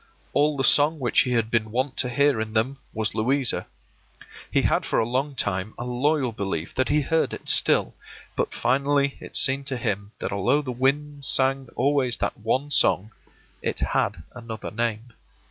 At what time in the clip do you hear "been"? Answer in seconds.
1.51-1.69